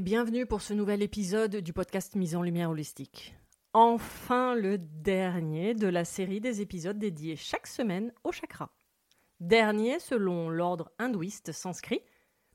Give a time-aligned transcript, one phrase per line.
[0.00, 3.36] Et bienvenue pour ce nouvel épisode du podcast Mise en Lumière Holistique.
[3.74, 8.70] Enfin le dernier de la série des épisodes dédiés chaque semaine au chakra.
[9.40, 12.00] Dernier selon l'ordre hindouiste sanskrit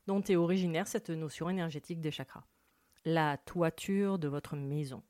[0.08, 2.42] dont est originaire cette notion énergétique des chakras.
[3.04, 5.04] La toiture de votre maison.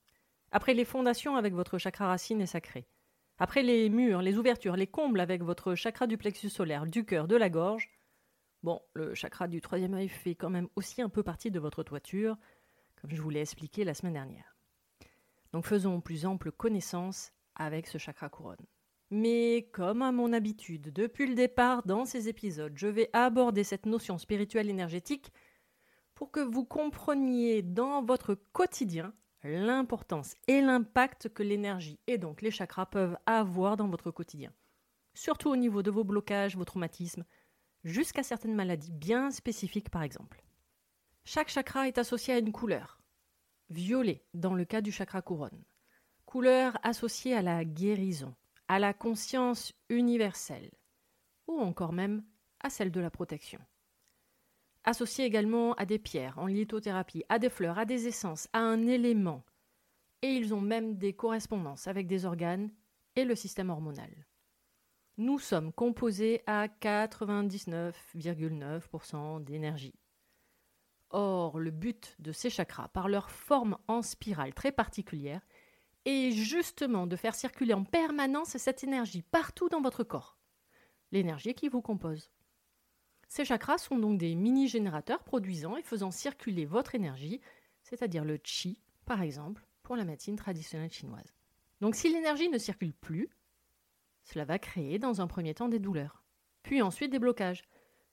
[0.52, 2.86] Après les fondations avec votre chakra racine et sacré.
[3.38, 7.28] Après les murs, les ouvertures, les combles avec votre chakra du plexus solaire, du cœur,
[7.28, 7.88] de la gorge,
[8.66, 11.84] Bon, le chakra du troisième œil fait quand même aussi un peu partie de votre
[11.84, 12.36] toiture,
[13.00, 14.56] comme je vous l'ai expliqué la semaine dernière.
[15.52, 18.66] Donc faisons plus ample connaissance avec ce chakra couronne.
[19.08, 23.86] Mais comme à mon habitude, depuis le départ dans ces épisodes, je vais aborder cette
[23.86, 25.30] notion spirituelle énergétique
[26.16, 32.50] pour que vous compreniez dans votre quotidien l'importance et l'impact que l'énergie et donc les
[32.50, 34.52] chakras peuvent avoir dans votre quotidien.
[35.14, 37.24] Surtout au niveau de vos blocages, vos traumatismes,
[37.86, 40.42] jusqu'à certaines maladies bien spécifiques par exemple.
[41.24, 43.00] Chaque chakra est associé à une couleur.
[43.70, 45.64] Violet dans le cas du chakra couronne.
[46.24, 48.34] Couleur associée à la guérison,
[48.66, 50.72] à la conscience universelle,
[51.46, 52.24] ou encore même
[52.60, 53.60] à celle de la protection.
[54.82, 58.86] Associé également à des pierres en lithothérapie, à des fleurs, à des essences, à un
[58.86, 59.44] élément.
[60.22, 62.70] Et ils ont même des correspondances avec des organes
[63.14, 64.10] et le système hormonal
[65.18, 69.94] nous sommes composés à 99,9% d'énergie.
[71.10, 75.40] Or, le but de ces chakras, par leur forme en spirale très particulière,
[76.04, 80.38] est justement de faire circuler en permanence cette énergie partout dans votre corps,
[81.12, 82.30] l'énergie qui vous compose.
[83.28, 87.40] Ces chakras sont donc des mini-générateurs produisant et faisant circuler votre énergie,
[87.82, 91.34] c'est-à-dire le chi, par exemple, pour la médecine traditionnelle chinoise.
[91.80, 93.28] Donc si l'énergie ne circule plus,
[94.26, 96.24] cela va créer dans un premier temps des douleurs,
[96.62, 97.62] puis ensuite des blocages,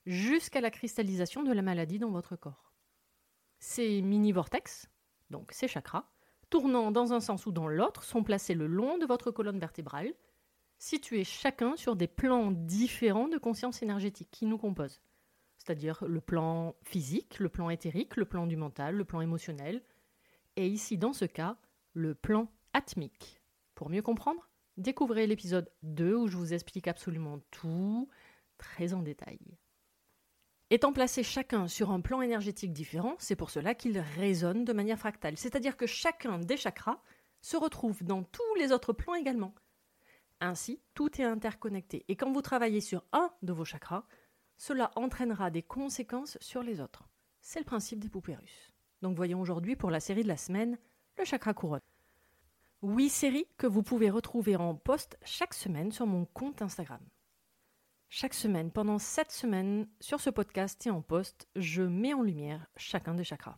[0.05, 2.71] jusqu'à la cristallisation de la maladie dans votre corps.
[3.57, 4.89] Ces mini-vortex,
[5.31, 6.07] donc ces chakras,
[6.51, 10.13] tournant dans un sens ou dans l'autre, sont placés le long de votre colonne vertébrale,
[10.77, 15.01] situés chacun sur des plans différents de conscience énergétique qui nous composent,
[15.57, 19.81] c'est-à-dire le plan physique, le plan éthérique, le plan du mental, le plan émotionnel,
[20.57, 21.57] et ici dans ce cas,
[21.93, 23.41] le plan atmique.
[23.73, 28.09] Pour mieux comprendre, Découvrez l'épisode 2 où je vous explique absolument tout,
[28.57, 29.39] très en détail.
[30.71, 34.97] Étant placés chacun sur un plan énergétique différent, c'est pour cela qu'ils résonnent de manière
[34.97, 36.99] fractale, c'est-à-dire que chacun des chakras
[37.41, 39.53] se retrouve dans tous les autres plans également.
[40.39, 44.05] Ainsi, tout est interconnecté, et quand vous travaillez sur un de vos chakras,
[44.57, 47.07] cela entraînera des conséquences sur les autres.
[47.41, 48.73] C'est le principe des poupées russes.
[49.03, 50.79] Donc voyons aujourd'hui pour la série de la semaine
[51.17, 51.81] le chakra couronne.
[52.83, 56.99] Oui série que vous pouvez retrouver en post chaque semaine sur mon compte Instagram.
[58.09, 62.67] Chaque semaine, pendant 7 semaines, sur ce podcast et en post, je mets en lumière
[62.75, 63.57] chacun des chakras.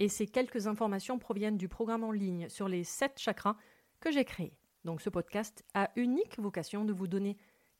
[0.00, 3.56] Et ces quelques informations proviennent du programme en ligne sur les 7 chakras
[4.00, 4.58] que j'ai créé.
[4.84, 7.36] Donc ce podcast a unique vocation de vous donner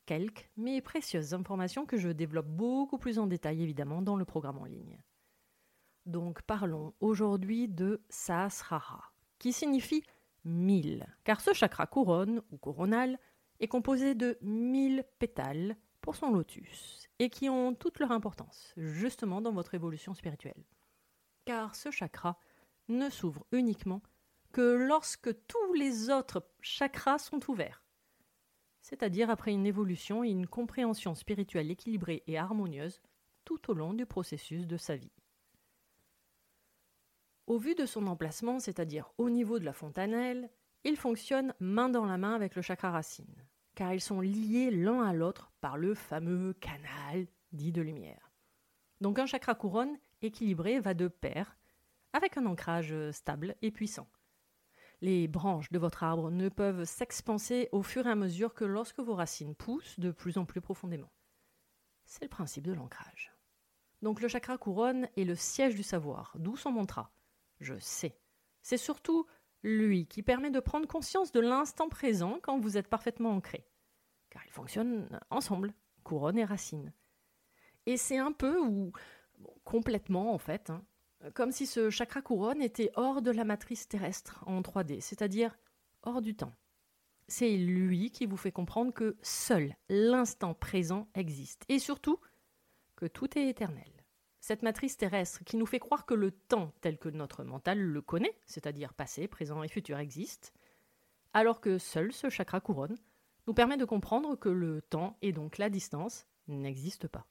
[0.06, 4.58] quelques mais précieuses informations que je développe beaucoup plus en détail évidemment dans le programme
[4.58, 5.02] en ligne.
[6.04, 9.10] Donc parlons aujourd'hui de Sahasrara,
[9.40, 10.04] qui signifie
[11.24, 13.18] car ce chakra couronne ou coronal
[13.60, 19.40] est composé de mille pétales pour son lotus, et qui ont toute leur importance, justement
[19.40, 20.64] dans votre évolution spirituelle.
[21.44, 22.38] Car ce chakra
[22.88, 24.02] ne s'ouvre uniquement
[24.52, 27.82] que lorsque tous les autres chakras sont ouverts,
[28.82, 33.00] c'est-à-dire après une évolution et une compréhension spirituelle équilibrée et harmonieuse
[33.44, 35.15] tout au long du processus de sa vie.
[37.46, 40.50] Au vu de son emplacement, c'est-à-dire au niveau de la fontanelle,
[40.84, 43.46] il fonctionne main dans la main avec le chakra racine
[43.76, 48.32] car ils sont liés l'un à l'autre par le fameux canal dit de lumière.
[49.00, 51.56] Donc un chakra couronne équilibré va de pair
[52.12, 54.08] avec un ancrage stable et puissant.
[55.02, 58.98] Les branches de votre arbre ne peuvent s'expanser au fur et à mesure que lorsque
[58.98, 61.12] vos racines poussent de plus en plus profondément.
[62.06, 63.34] C'est le principe de l'ancrage.
[64.00, 67.12] Donc le chakra couronne est le siège du savoir, d'où son mantra.
[67.60, 68.18] Je sais.
[68.62, 69.26] C'est surtout
[69.62, 73.66] lui qui permet de prendre conscience de l'instant présent quand vous êtes parfaitement ancré.
[74.30, 75.74] Car ils fonctionnent ensemble,
[76.04, 76.92] couronne et racine.
[77.86, 78.92] Et c'est un peu, ou
[79.64, 80.84] complètement en fait, hein,
[81.34, 85.56] comme si ce chakra couronne était hors de la matrice terrestre en 3D, c'est-à-dire
[86.02, 86.52] hors du temps.
[87.28, 92.20] C'est lui qui vous fait comprendre que seul l'instant présent existe, et surtout
[92.94, 93.95] que tout est éternel.
[94.48, 98.00] Cette matrice terrestre qui nous fait croire que le temps tel que notre mental le
[98.00, 100.54] connaît, c'est-à-dire passé, présent et futur, existe,
[101.32, 102.96] alors que seul ce chakra couronne
[103.48, 107.26] nous permet de comprendre que le temps et donc la distance n'existent pas.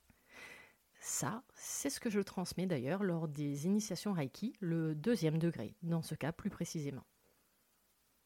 [0.99, 6.01] Ça, c'est ce que je transmets d'ailleurs lors des initiations Reiki, le deuxième degré, dans
[6.01, 7.05] ce cas plus précisément.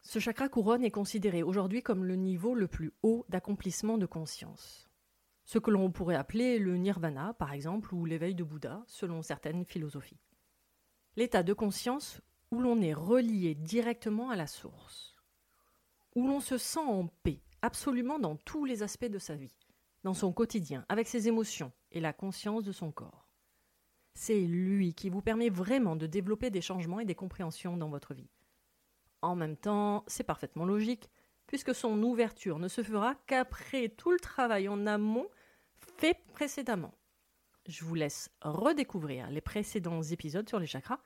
[0.01, 4.88] Ce chakra couronne est considéré aujourd'hui comme le niveau le plus haut d'accomplissement de conscience
[5.49, 9.65] ce que l'on pourrait appeler le nirvana, par exemple, ou l'éveil de Bouddha, selon certaines
[9.65, 10.21] philosophies.
[11.15, 15.15] L'état de conscience où l'on est relié directement à la source,
[16.15, 19.55] où l'on se sent en paix, absolument dans tous les aspects de sa vie,
[20.03, 23.27] dans son quotidien, avec ses émotions et la conscience de son corps.
[24.13, 28.13] C'est lui qui vous permet vraiment de développer des changements et des compréhensions dans votre
[28.13, 28.29] vie.
[29.23, 31.09] En même temps, c'est parfaitement logique,
[31.47, 35.27] puisque son ouverture ne se fera qu'après tout le travail en amont
[35.97, 36.93] fait précédemment.
[37.67, 40.99] Je vous laisse redécouvrir les précédents épisodes sur les chakras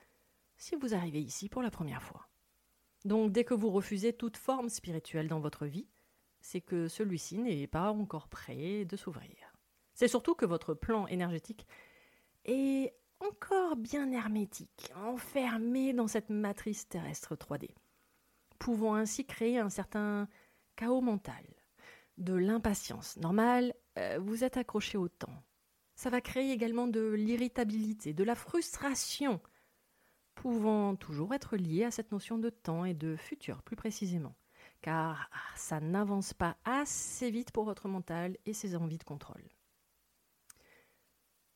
[0.55, 2.29] si vous arrivez ici pour la première fois.
[3.05, 5.87] Donc dès que vous refusez toute forme spirituelle dans votre vie,
[6.39, 9.53] c'est que celui-ci n'est pas encore prêt de s'ouvrir.
[9.93, 11.67] C'est surtout que votre plan énergétique
[12.45, 17.69] est encore bien hermétique, enfermé dans cette matrice terrestre 3D,
[18.59, 20.27] pouvant ainsi créer un certain
[20.75, 21.45] chaos mental,
[22.17, 25.43] de l'impatience normale euh, vous êtes accroché au temps.
[25.95, 29.39] Ça va créer également de l'irritabilité, de la frustration,
[30.35, 34.35] pouvant toujours être lié à cette notion de temps et de futur plus précisément,
[34.81, 39.43] car ça n'avance pas assez vite pour votre mental et ses envies de contrôle.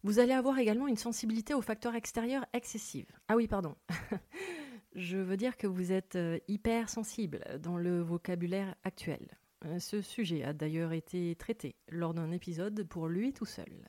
[0.04, 3.12] Vous allez avoir également une sensibilité aux facteurs extérieurs excessive.
[3.28, 3.76] Ah oui, pardon.
[4.96, 9.38] Je veux dire que vous êtes euh, hyper sensible dans le vocabulaire actuel.
[9.66, 13.88] Euh, ce sujet a d'ailleurs été traité lors d'un épisode pour lui tout seul.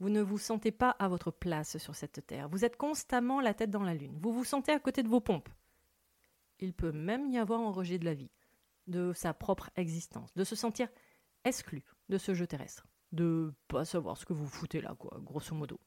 [0.00, 2.48] Vous ne vous sentez pas à votre place sur cette terre.
[2.48, 4.18] Vous êtes constamment la tête dans la lune.
[4.20, 5.48] Vous vous sentez à côté de vos pompes.
[6.58, 8.30] Il peut même y avoir un rejet de la vie,
[8.86, 10.88] de sa propre existence, de se sentir
[11.44, 15.54] exclu de ce jeu terrestre, de pas savoir ce que vous foutez là, quoi, grosso
[15.54, 15.80] modo.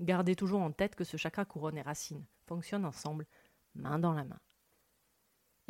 [0.00, 3.26] Gardez toujours en tête que ce chakra couronne et racine fonctionnent ensemble,
[3.74, 4.40] main dans la main.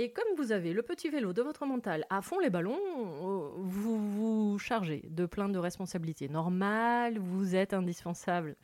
[0.00, 3.50] Et comme vous avez le petit vélo de votre mental à fond les ballons, euh,
[3.57, 6.28] vous vous chargez de plein de responsabilités.
[6.28, 8.57] Normal, vous êtes indispensable.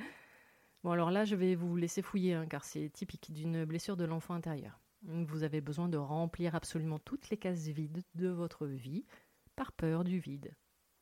[0.84, 4.04] Bon alors là, je vais vous laisser fouiller, hein, car c'est typique d'une blessure de
[4.04, 4.78] l'enfant intérieur.
[5.02, 9.04] Vous avez besoin de remplir absolument toutes les cases vides de votre vie
[9.56, 10.54] par peur du vide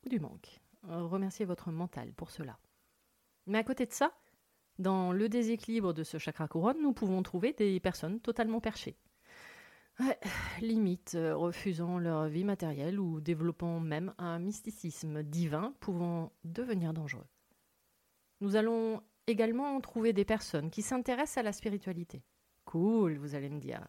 [0.06, 0.60] ou du manque.
[0.88, 2.58] Remerciez votre mental pour cela.
[3.46, 4.14] Mais à côté de ça,
[4.78, 8.96] dans le déséquilibre de ce chakra couronne, nous pouvons trouver des personnes totalement perchées
[10.60, 17.26] limite, euh, refusant leur vie matérielle ou développant même un mysticisme divin pouvant devenir dangereux.
[18.40, 22.22] Nous allons également trouver des personnes qui s'intéressent à la spiritualité.
[22.64, 23.86] Cool, vous allez me dire.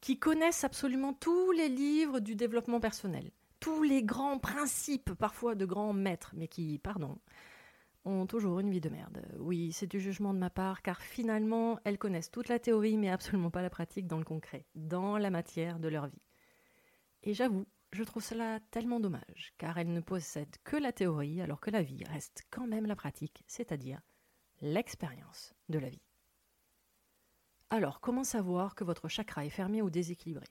[0.00, 3.30] Qui connaissent absolument tous les livres du développement personnel.
[3.60, 7.18] tous les grands principes, parfois de grands maîtres, mais qui, pardon,
[8.04, 9.22] ont toujours une vie de merde.
[9.38, 13.10] Oui, c'est du jugement de ma part, car finalement, elles connaissent toute la théorie, mais
[13.10, 16.22] absolument pas la pratique dans le concret, dans la matière de leur vie.
[17.22, 21.60] Et j'avoue, je trouve cela tellement dommage, car elles ne possèdent que la théorie, alors
[21.60, 24.00] que la vie reste quand même la pratique, c'est-à-dire
[24.62, 26.02] l'expérience de la vie.
[27.68, 30.46] Alors, comment savoir que votre chakra est fermé ou déséquilibré?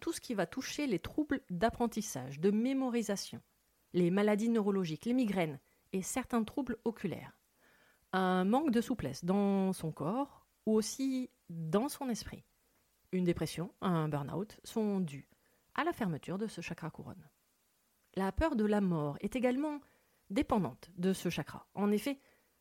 [0.00, 3.42] Tout ce qui va toucher les troubles d'apprentissage, de mémorisation,
[3.92, 5.60] les maladies neurologiques, les migraines,
[5.92, 7.38] et certains troubles oculaires.
[8.12, 12.44] Un manque de souplesse dans son corps ou aussi dans son esprit.
[13.12, 15.28] Une dépression, un burn-out sont dus
[15.74, 17.28] à la fermeture de ce chakra couronne.
[18.14, 19.80] La peur de la mort est également
[20.30, 21.68] dépendante de ce chakra.
[21.74, 22.18] En effet,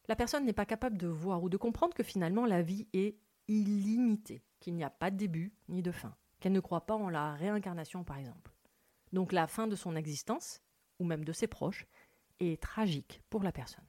[0.08, 3.18] la personne n'est pas capable de voir ou de comprendre que finalement la vie est
[3.48, 7.10] illimitée, qu'il n'y a pas de début ni de fin, qu'elle ne croit pas en
[7.10, 8.54] la réincarnation par exemple.
[9.14, 10.62] Donc la fin de son existence,
[11.00, 11.88] ou même de ses proches,
[12.40, 13.86] et tragique pour la personne.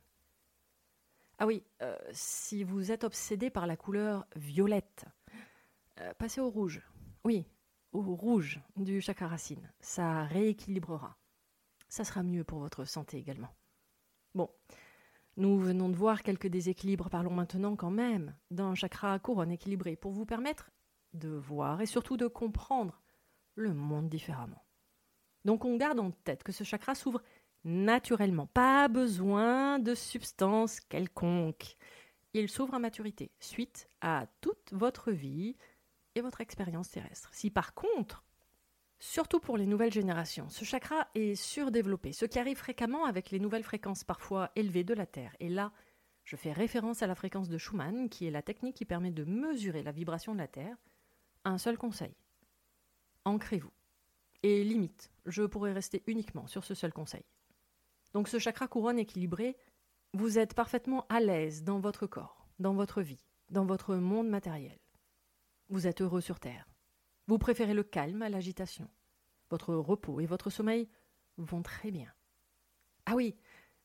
[1.38, 5.04] Ah oui, euh, si vous êtes obsédé par la couleur violette,
[6.00, 6.82] euh, passez au rouge.
[7.24, 7.46] Oui,
[7.92, 9.72] au rouge du chakra racine.
[9.80, 11.16] Ça rééquilibrera.
[11.88, 13.54] Ça sera mieux pour votre santé également.
[14.34, 14.50] Bon,
[15.36, 17.08] nous venons de voir quelques déséquilibres.
[17.08, 20.70] Parlons maintenant quand même d'un chakra couronne équilibré pour vous permettre
[21.14, 23.00] de voir et surtout de comprendre
[23.54, 24.64] le monde différemment.
[25.44, 27.22] Donc on garde en tête que ce chakra s'ouvre
[27.64, 28.46] naturellement.
[28.46, 31.76] Pas besoin de substance quelconque.
[32.34, 35.56] Il s'ouvre à maturité, suite à toute votre vie
[36.14, 37.30] et votre expérience terrestre.
[37.32, 38.24] Si par contre,
[38.98, 43.40] surtout pour les nouvelles générations, ce chakra est surdéveloppé, ce qui arrive fréquemment avec les
[43.40, 45.72] nouvelles fréquences parfois élevées de la Terre, et là,
[46.24, 49.24] je fais référence à la fréquence de Schumann, qui est la technique qui permet de
[49.24, 50.76] mesurer la vibration de la Terre,
[51.44, 52.14] un seul conseil.
[53.24, 53.72] Ancrez-vous.
[54.42, 57.24] Et limite, je pourrais rester uniquement sur ce seul conseil.
[58.12, 59.56] Donc ce chakra couronne équilibré,
[60.14, 64.78] vous êtes parfaitement à l'aise dans votre corps, dans votre vie, dans votre monde matériel.
[65.68, 66.66] Vous êtes heureux sur Terre.
[67.26, 68.88] Vous préférez le calme à l'agitation.
[69.50, 70.88] Votre repos et votre sommeil
[71.36, 72.12] vont très bien.
[73.04, 73.36] Ah oui,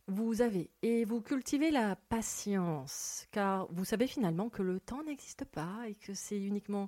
[0.08, 5.46] vous avez et vous cultivez la patience, car vous savez finalement que le temps n'existe
[5.46, 6.88] pas et que c'est uniquement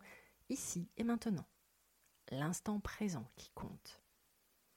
[0.49, 1.45] ici et maintenant,
[2.31, 4.01] l'instant présent qui compte.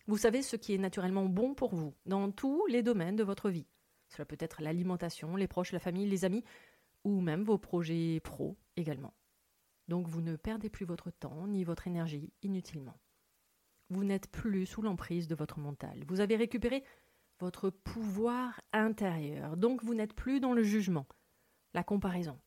[0.09, 3.51] Vous savez ce qui est naturellement bon pour vous dans tous les domaines de votre
[3.51, 3.67] vie.
[4.09, 6.45] Cela peut être l'alimentation, les proches, la famille, les amis,
[7.05, 9.13] ou même vos projets pro également.
[9.87, 12.99] Donc vous ne perdez plus votre temps ni votre énergie inutilement.
[13.91, 16.03] Vous n'êtes plus sous l'emprise de votre mental.
[16.09, 16.85] Vous avez récupéré
[17.39, 19.59] votre pouvoir intérieur.
[19.59, 21.07] Donc vous n'êtes plus dans le jugement,
[21.75, 22.39] la comparaison,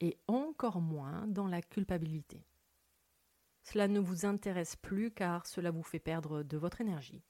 [0.00, 2.44] et encore moins dans la culpabilité.
[3.62, 7.22] Cela ne vous intéresse plus car cela vous fait perdre de votre énergie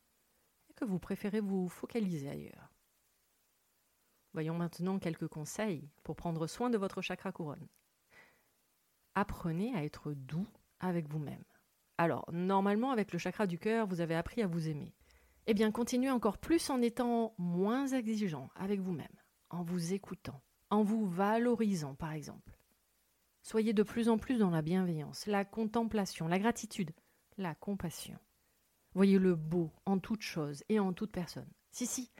[0.70, 2.72] et que vous préférez vous focaliser ailleurs.
[4.34, 7.66] Voyons maintenant quelques conseils pour prendre soin de votre chakra couronne.
[9.14, 10.46] Apprenez à être doux
[10.80, 11.44] avec vous-même.
[11.96, 14.94] Alors, normalement, avec le chakra du cœur, vous avez appris à vous aimer.
[15.46, 19.06] Eh bien, continuez encore plus en étant moins exigeant avec vous-même,
[19.50, 22.57] en vous écoutant, en vous valorisant, par exemple.
[23.48, 26.90] Soyez de plus en plus dans la bienveillance, la contemplation, la gratitude,
[27.38, 28.18] la compassion.
[28.92, 31.48] Voyez le beau en toute chose et en toute personne.
[31.70, 32.12] Si, si,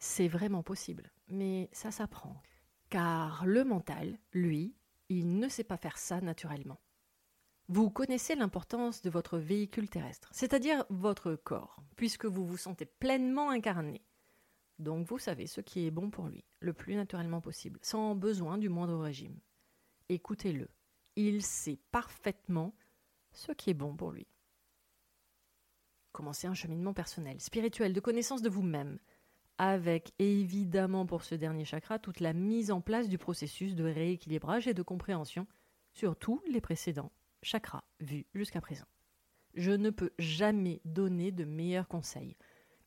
[0.00, 2.42] c'est vraiment possible, mais ça s'apprend.
[2.90, 4.74] Car le mental, lui,
[5.08, 6.80] il ne sait pas faire ça naturellement.
[7.68, 13.50] Vous connaissez l'importance de votre véhicule terrestre, c'est-à-dire votre corps, puisque vous vous sentez pleinement
[13.50, 14.02] incarné.
[14.80, 18.58] Donc vous savez ce qui est bon pour lui, le plus naturellement possible, sans besoin
[18.58, 19.38] du moindre régime
[20.08, 20.68] écoutez-le.
[21.16, 22.74] Il sait parfaitement
[23.32, 24.26] ce qui est bon pour lui.
[26.12, 28.98] Commencez un cheminement personnel, spirituel, de connaissance de vous-même,
[29.58, 34.66] avec évidemment pour ce dernier chakra toute la mise en place du processus de rééquilibrage
[34.66, 35.46] et de compréhension
[35.92, 38.86] sur tous les précédents chakras vus jusqu'à présent.
[39.54, 42.36] Je ne peux jamais donner de meilleurs conseils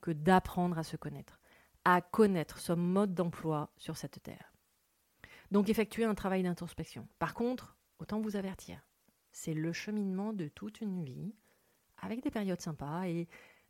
[0.01, 1.39] que d'apprendre à se connaître,
[1.85, 4.56] à connaître son mode d'emploi sur cette terre.
[5.51, 7.07] Donc effectuez un travail d'introspection.
[7.19, 8.81] Par contre, autant vous avertir,
[9.31, 11.33] c'est le cheminement de toute une vie,
[11.97, 13.27] avec des périodes sympas et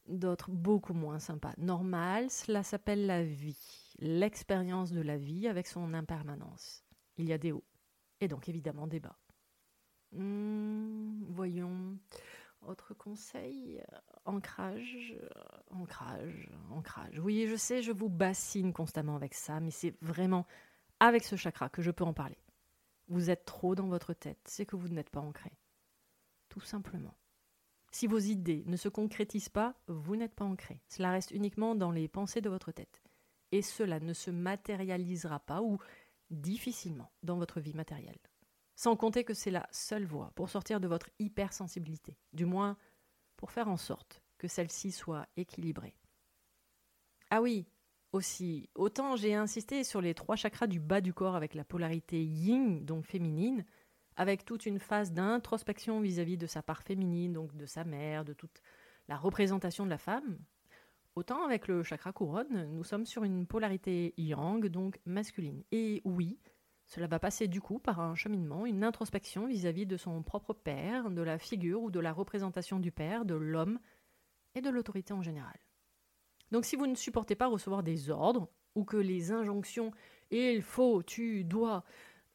[0.08, 1.54] d'autres beaucoup moins sympas.
[1.58, 6.84] Normal, cela s'appelle la vie, l'expérience de la vie avec son impermanence.
[7.18, 7.64] Il y a des hauts
[8.22, 9.18] et donc évidemment des bas.
[10.14, 11.98] Hmm, voyons.
[12.62, 13.82] Autre conseil,
[14.26, 15.16] ancrage,
[15.70, 17.20] ancrage, ancrage.
[17.20, 20.46] Oui, je sais, je vous bassine constamment avec ça, mais c'est vraiment
[21.00, 22.38] avec ce chakra que je peux en parler.
[23.08, 25.52] Vous êtes trop dans votre tête, c'est que vous n'êtes pas ancré.
[26.50, 27.18] Tout simplement.
[27.92, 30.82] Si vos idées ne se concrétisent pas, vous n'êtes pas ancré.
[30.90, 33.02] Cela reste uniquement dans les pensées de votre tête.
[33.52, 35.78] Et cela ne se matérialisera pas ou
[36.30, 38.20] difficilement dans votre vie matérielle.
[38.76, 42.78] Sans compter que c'est la seule voie pour sortir de votre hypersensibilité, du moins
[43.38, 45.96] pour faire en sorte que celle-ci soit équilibrée.
[47.30, 47.68] Ah oui,
[48.14, 52.24] aussi, autant j'ai insisté sur les trois chakras du bas du corps avec la polarité
[52.24, 53.66] yin, donc féminine,
[54.16, 58.34] avec toute une phase d'introspection vis-à-vis de sa part féminine, donc de sa mère, de
[58.34, 58.62] toute
[59.08, 60.40] la représentation de la femme,
[61.16, 65.64] autant avec le chakra couronne, nous sommes sur une polarité yang, donc masculine.
[65.72, 66.40] Et oui,
[66.88, 71.12] cela va passer du coup par un cheminement, une introspection vis-à-vis de son propre père,
[71.12, 73.80] de la figure ou de la représentation du père, de l'homme
[74.56, 75.58] et de l'autorité en général.
[76.52, 79.92] Donc si vous ne supportez pas recevoir des ordres, ou que les injonctions
[80.30, 81.84] il faut, tu dois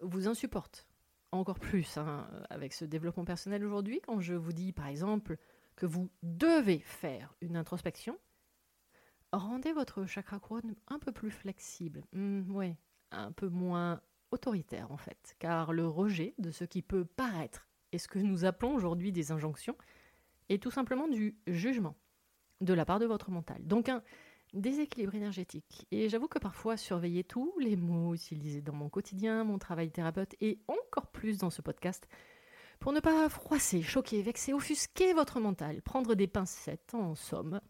[0.01, 0.87] vous insupportent,
[1.31, 5.37] encore plus hein, avec ce développement personnel aujourd'hui, quand je vous dis par exemple
[5.77, 8.19] que vous devez faire une introspection,
[9.33, 12.77] rendez votre chakra couronne un peu plus flexible, hmm, ouais,
[13.13, 14.01] un peu moins
[14.31, 18.45] autoritaire en fait, car le rejet de ce qui peut paraître et ce que nous
[18.45, 19.77] appelons aujourd'hui des injonctions
[20.49, 21.95] est tout simplement du jugement
[22.63, 23.67] de la part de votre mental.
[23.67, 24.03] Donc un
[24.55, 25.87] déséquilibre énergétique.
[25.91, 30.35] Et j'avoue que parfois surveiller tous les mots utilisés dans mon quotidien, mon travail thérapeute
[30.41, 32.09] et encore plus dans ce podcast,
[32.79, 37.61] pour ne pas froisser, choquer, vexer, offusquer votre mental, prendre des pincettes en somme,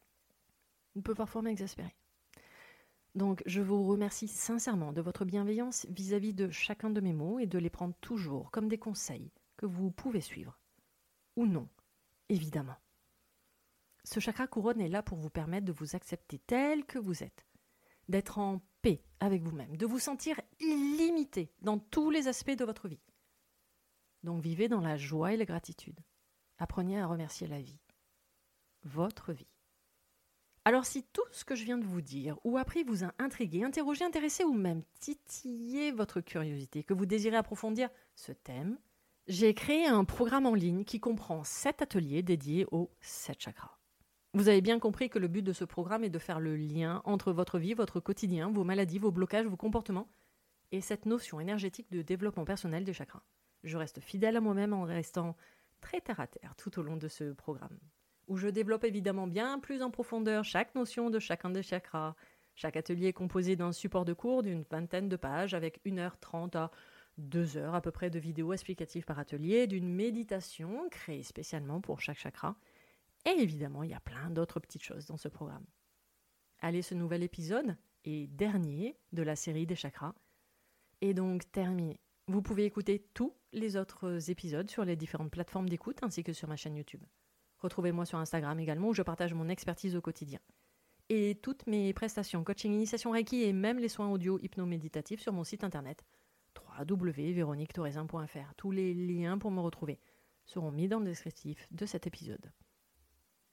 [1.05, 1.95] peut parfois m'exaspérer.
[3.15, 7.47] Donc je vous remercie sincèrement de votre bienveillance vis-à-vis de chacun de mes mots et
[7.47, 10.59] de les prendre toujours comme des conseils que vous pouvez suivre.
[11.37, 11.69] Ou non,
[12.29, 12.77] évidemment.
[14.05, 17.47] Ce chakra couronne est là pour vous permettre de vous accepter tel que vous êtes,
[18.09, 22.89] d'être en paix avec vous-même, de vous sentir illimité dans tous les aspects de votre
[22.89, 23.01] vie.
[24.23, 26.01] Donc vivez dans la joie et la gratitude.
[26.59, 27.81] Apprenez à remercier la vie,
[28.83, 29.49] votre vie.
[30.65, 33.65] Alors si tout ce que je viens de vous dire ou appris vous a intrigué,
[33.65, 38.79] interrogé, intéressé ou même titillé votre curiosité, que vous désirez approfondir ce thème,
[39.27, 43.82] j'ai créé un programme en ligne qui comprend sept ateliers dédiés aux sept chakras.
[44.35, 47.03] Vous avez bien compris que le but de ce programme est de faire le lien
[47.05, 50.09] entre votre vie, votre quotidien, vos maladies, vos blocages, vos comportements
[50.71, 53.23] et cette notion énergétique de développement personnel des chakras.
[53.63, 55.37] Je reste fidèle à moi-même en restant
[55.83, 57.79] très terre à terre tout au long de ce programme,
[58.27, 62.17] où je développe évidemment bien plus en profondeur chaque notion de chacun des chakras.
[62.55, 66.71] Chaque atelier est composé d'un support de cours d'une vingtaine de pages avec 1h30 à
[67.19, 72.01] 2 heures à peu près de vidéos explicatives par atelier, d'une méditation créée spécialement pour
[72.01, 72.57] chaque chakra
[73.25, 75.65] et évidemment, il y a plein d'autres petites choses dans ce programme.
[76.61, 80.15] Allez, ce nouvel épisode est dernier de la série des chakras
[81.01, 82.01] est donc terminé.
[82.29, 86.49] Vous pouvez écouter tous les autres épisodes sur les différentes plateformes d'écoute ainsi que sur
[86.49, 87.03] ma chaîne YouTube.
[87.59, 90.41] Retrouvez-moi sur Instagram également où je partage mon expertise au quotidien.
[91.09, 95.45] Et toutes mes prestations, coaching, initiation Reiki et même les soins audio hypno-méditatifs sur mon
[95.45, 96.05] site internet
[96.57, 98.55] www.véroniquetorezin.fr.
[98.57, 100.01] Tous les liens pour me retrouver
[100.45, 102.53] seront mis dans le descriptif de cet épisode.